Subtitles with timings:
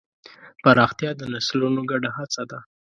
[0.63, 2.59] پراختیا د نسلونو ګډه هڅه ده.